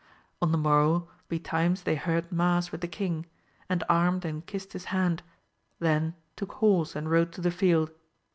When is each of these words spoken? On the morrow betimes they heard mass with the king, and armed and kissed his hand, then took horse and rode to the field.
On 0.41 0.51
the 0.51 0.57
morrow 0.57 1.07
betimes 1.29 1.83
they 1.83 1.93
heard 1.93 2.31
mass 2.31 2.71
with 2.71 2.81
the 2.81 2.87
king, 2.87 3.27
and 3.69 3.83
armed 3.87 4.25
and 4.25 4.43
kissed 4.43 4.73
his 4.73 4.85
hand, 4.85 5.21
then 5.77 6.15
took 6.35 6.53
horse 6.53 6.95
and 6.95 7.07
rode 7.11 7.31
to 7.33 7.41
the 7.41 7.51
field. 7.51 7.91